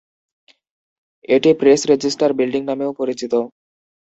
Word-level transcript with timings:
এটি 1.29 1.49
press 1.59 1.81
register 1.91 2.29
building 2.39 2.61
নামেও 2.65 2.91
পরিচিত। 2.99 3.33